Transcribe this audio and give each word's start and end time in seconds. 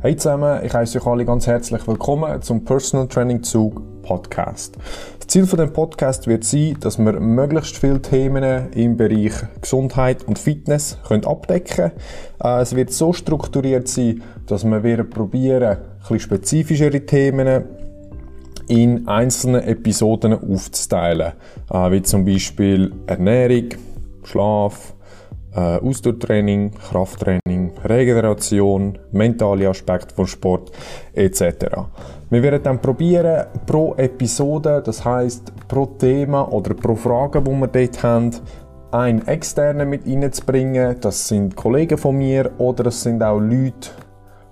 Hey 0.00 0.14
zusammen, 0.14 0.64
ich 0.64 0.72
heiße 0.72 1.00
euch 1.00 1.06
alle 1.08 1.24
ganz 1.24 1.48
herzlich 1.48 1.84
willkommen 1.88 2.40
zum 2.40 2.64
Personal 2.64 3.08
Training 3.08 3.42
Zug 3.42 3.82
Podcast. 4.02 4.78
Das 5.18 5.26
Ziel 5.26 5.44
von 5.44 5.58
dem 5.58 5.72
Podcast 5.72 6.28
wird 6.28 6.44
sein, 6.44 6.76
dass 6.78 6.98
wir 6.98 7.18
möglichst 7.18 7.78
viele 7.78 8.00
Themen 8.00 8.70
im 8.74 8.96
Bereich 8.96 9.32
Gesundheit 9.60 10.22
und 10.22 10.38
Fitness 10.38 10.98
können 11.08 11.24
abdecken 11.24 11.90
können. 12.38 12.60
Es 12.60 12.76
wird 12.76 12.92
so 12.92 13.12
strukturiert 13.12 13.88
sein, 13.88 14.22
dass 14.46 14.62
wir 14.62 14.84
werden 14.84 15.10
probieren, 15.10 15.78
ein 16.08 16.20
spezifischere 16.20 17.04
Themen 17.04 17.64
in 18.68 19.08
einzelne 19.08 19.64
Episoden 19.66 20.32
aufzuteilen, 20.32 21.32
äh, 21.72 21.90
wie 21.90 22.02
zum 22.02 22.24
Beispiel 22.24 22.92
Ernährung, 23.08 23.70
Schlaf, 24.22 24.94
äh, 25.56 25.58
Ausdauertraining, 25.58 26.70
Krafttraining, 26.70 27.67
Regeneration, 27.88 28.98
mentale 29.12 29.68
Aspekte 29.68 30.14
von 30.14 30.26
Sport 30.26 30.70
etc. 31.14 31.66
Wir 32.30 32.42
werden 32.42 32.62
dann 32.62 32.80
probieren, 32.80 33.46
pro 33.66 33.94
Episode, 33.96 34.82
das 34.84 35.04
heißt 35.04 35.52
pro 35.66 35.86
Thema 35.86 36.52
oder 36.52 36.74
pro 36.74 36.94
Frage, 36.94 37.44
wo 37.44 37.52
wir 37.52 37.68
dort 37.68 38.02
haben, 38.02 38.30
einen 38.90 39.26
externen 39.26 39.88
mit 39.88 40.06
reinzubringen. 40.06 40.96
Das 41.00 41.28
sind 41.28 41.56
Kollegen 41.56 41.98
von 41.98 42.16
mir 42.16 42.50
oder 42.58 42.86
es 42.86 43.02
sind 43.02 43.22
auch 43.22 43.38
Leute, 43.38 43.90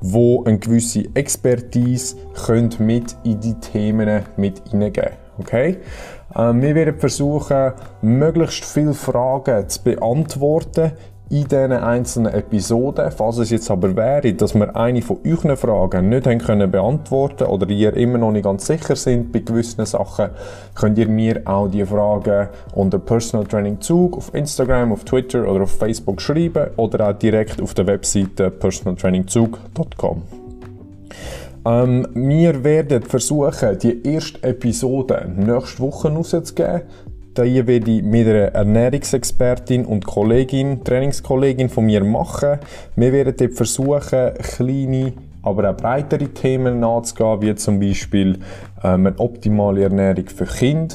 wo 0.00 0.44
eine 0.44 0.58
gewisse 0.58 1.04
Expertise 1.14 2.16
können 2.44 2.74
mit 2.78 3.16
in 3.24 3.40
die 3.40 3.54
Themen 3.54 4.22
mit 4.36 4.62
hineingeben. 4.68 5.12
Okay? 5.38 5.78
Ähm, 6.34 6.62
wir 6.62 6.74
werden 6.74 6.98
versuchen, 6.98 7.72
möglichst 8.00 8.64
viele 8.64 8.94
Fragen 8.94 9.68
zu 9.68 9.82
beantworten 9.82 10.92
in 11.32 11.48
diesen 11.48 11.72
einzelnen 11.72 12.34
Episoden. 12.34 13.10
Falls 13.10 13.38
es 13.38 13.50
jetzt 13.50 13.70
aber 13.70 13.96
wäre, 13.96 14.34
dass 14.34 14.54
wir 14.54 14.76
eine 14.76 15.00
von 15.00 15.18
euren 15.26 15.56
Fragen 15.56 16.10
nicht 16.10 16.26
haben 16.26 16.38
können 16.38 16.70
beantworten 16.70 17.44
oder 17.44 17.66
ihr 17.70 17.96
immer 17.96 18.18
noch 18.18 18.32
nicht 18.32 18.44
ganz 18.44 18.66
sicher 18.66 18.94
sind 18.96 19.32
bei 19.32 19.38
gewissen 19.38 19.86
Sachen, 19.86 20.28
könnt 20.74 20.98
ihr 20.98 21.08
mir 21.08 21.40
auch 21.46 21.68
die 21.68 21.86
Fragen 21.86 22.48
unter 22.74 22.98
Personal 22.98 23.46
Training 23.46 23.80
Zug 23.80 24.18
auf 24.18 24.34
Instagram, 24.34 24.92
auf 24.92 25.04
Twitter 25.04 25.50
oder 25.50 25.62
auf 25.62 25.70
Facebook 25.70 26.20
schreiben 26.20 26.66
oder 26.76 27.08
auch 27.08 27.14
direkt 27.14 27.62
auf 27.62 27.72
der 27.72 27.86
Webseite 27.86 28.50
personaltrainingzug.com. 28.50 30.22
Ähm, 31.64 32.08
wir 32.12 32.62
werden 32.62 33.02
versuchen, 33.04 33.78
die 33.78 34.06
erste 34.06 34.42
Episode 34.42 35.30
nächste 35.34 35.80
Woche 35.80 36.10
rauszugeben. 36.10 36.82
Da 37.34 37.44
werde 37.44 37.90
ich 37.90 38.02
mit 38.02 38.28
einer 38.28 38.54
Ernährungsexpertin 38.54 39.86
und 39.86 40.04
Kollegin, 40.04 40.84
Trainingskollegin 40.84 41.70
von 41.70 41.86
mir 41.86 42.04
machen. 42.04 42.58
Wir 42.94 43.12
werden 43.12 43.34
dort 43.34 43.54
versuchen, 43.54 44.34
kleine, 44.34 45.14
aber 45.42 45.70
auch 45.70 45.76
breitere 45.76 46.28
Themen 46.28 46.80
nachzugehen, 46.80 47.40
wie 47.40 47.54
zum 47.54 47.80
Beispiel 47.80 48.38
ähm, 48.84 49.06
eine 49.06 49.18
optimale 49.18 49.84
Ernährung 49.84 50.26
für 50.26 50.44
Kinder, 50.44 50.94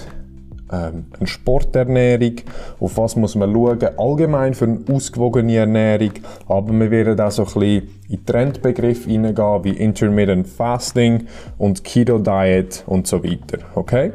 ähm, 0.71 1.05
eine 1.17 1.25
Sporternährung, 1.25 2.35
auf 2.79 2.97
was 2.97 3.15
muss 3.15 3.33
man 3.33 3.51
schauen, 3.51 3.79
allgemein 3.97 4.53
für 4.53 4.65
eine 4.65 4.81
ausgewogene 4.91 5.55
Ernährung, 5.55 6.11
aber 6.47 6.71
wir 6.71 6.91
werden 6.91 7.19
auch 7.19 7.31
so 7.31 7.45
ein 7.45 7.53
bisschen 7.53 7.89
in 8.09 8.25
Trendbegriffe 8.27 9.09
hineingehen, 9.09 9.63
wie 9.63 9.71
Intermittent 9.71 10.47
Fasting 10.47 11.25
und 11.57 11.83
Keto 11.83 12.19
Diet 12.19 12.83
und 12.85 13.07
so 13.07 13.23
weiter, 13.23 13.57
okay? 13.73 14.11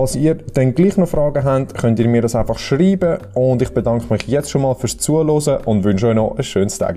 Falls 0.00 0.16
ihr 0.16 0.34
dann 0.54 0.74
gleich 0.74 0.96
noch 0.96 1.10
Fragen 1.10 1.44
habt, 1.44 1.74
könnt 1.76 1.98
ihr 1.98 2.08
mir 2.08 2.22
das 2.22 2.34
einfach 2.34 2.58
schreiben 2.58 3.18
und 3.34 3.60
ich 3.60 3.68
bedanke 3.68 4.10
mich 4.10 4.26
jetzt 4.28 4.50
schon 4.50 4.62
mal 4.62 4.74
fürs 4.74 4.96
Zuhören 4.96 5.62
und 5.66 5.84
wünsche 5.84 6.08
euch 6.08 6.14
noch 6.14 6.38
ein 6.38 6.42
schönes 6.42 6.78
Tag. 6.78 6.96